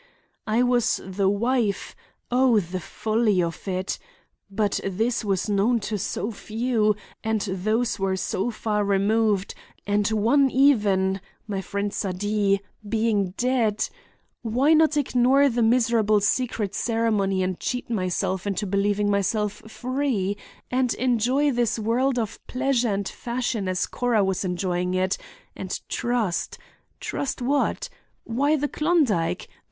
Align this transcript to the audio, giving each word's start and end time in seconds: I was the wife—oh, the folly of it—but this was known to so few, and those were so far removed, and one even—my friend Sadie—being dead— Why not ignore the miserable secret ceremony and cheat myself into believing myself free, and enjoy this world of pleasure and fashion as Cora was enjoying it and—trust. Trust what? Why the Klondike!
I 0.47 0.63
was 0.63 0.99
the 1.05 1.29
wife—oh, 1.29 2.59
the 2.59 2.79
folly 2.79 3.43
of 3.43 3.67
it—but 3.67 4.79
this 4.83 5.23
was 5.23 5.47
known 5.47 5.79
to 5.81 5.99
so 5.99 6.31
few, 6.31 6.95
and 7.23 7.41
those 7.41 7.99
were 7.99 8.15
so 8.15 8.49
far 8.49 8.83
removed, 8.83 9.53
and 9.85 10.07
one 10.09 10.49
even—my 10.49 11.61
friend 11.61 11.93
Sadie—being 11.93 13.35
dead— 13.37 13.87
Why 14.41 14.73
not 14.73 14.97
ignore 14.97 15.47
the 15.49 15.61
miserable 15.61 16.19
secret 16.19 16.73
ceremony 16.73 17.43
and 17.43 17.59
cheat 17.59 17.87
myself 17.87 18.47
into 18.47 18.65
believing 18.65 19.07
myself 19.11 19.53
free, 19.71 20.35
and 20.71 20.95
enjoy 20.95 21.51
this 21.51 21.77
world 21.77 22.17
of 22.17 22.39
pleasure 22.47 22.89
and 22.89 23.07
fashion 23.07 23.67
as 23.67 23.85
Cora 23.85 24.23
was 24.23 24.43
enjoying 24.43 24.95
it 24.95 25.19
and—trust. 25.55 26.57
Trust 26.99 27.39
what? 27.43 27.87
Why 28.23 28.55
the 28.55 28.67
Klondike! 28.67 29.47